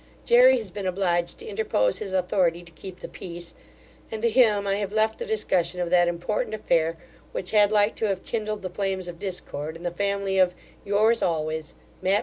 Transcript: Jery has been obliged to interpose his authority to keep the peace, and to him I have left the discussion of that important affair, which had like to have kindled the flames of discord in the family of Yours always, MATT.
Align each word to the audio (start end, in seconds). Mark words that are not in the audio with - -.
Jery 0.25 0.57
has 0.57 0.71
been 0.71 0.87
obliged 0.87 1.37
to 1.37 1.45
interpose 1.45 1.99
his 1.99 2.11
authority 2.11 2.63
to 2.63 2.71
keep 2.71 3.01
the 3.01 3.07
peace, 3.07 3.53
and 4.11 4.19
to 4.23 4.31
him 4.31 4.65
I 4.65 4.77
have 4.77 4.91
left 4.91 5.19
the 5.19 5.27
discussion 5.27 5.79
of 5.79 5.91
that 5.91 6.07
important 6.07 6.55
affair, 6.55 6.97
which 7.33 7.51
had 7.51 7.71
like 7.71 7.93
to 7.97 8.07
have 8.07 8.23
kindled 8.25 8.63
the 8.63 8.69
flames 8.71 9.07
of 9.07 9.19
discord 9.19 9.75
in 9.75 9.83
the 9.83 9.91
family 9.91 10.39
of 10.39 10.55
Yours 10.83 11.21
always, 11.21 11.75
MATT. 12.01 12.19